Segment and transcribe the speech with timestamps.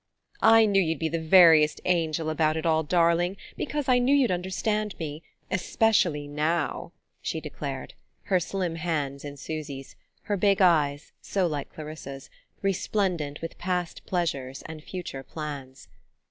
[0.41, 4.31] "I knew you'd be the veriest angel about it all, darling, because I knew you'd
[4.31, 7.93] understand me especially now," she declared,
[8.23, 12.31] her slim hands in Susy's, her big eyes (so like Clarissa's)
[12.63, 15.87] resplendent with past pleasures and future plans.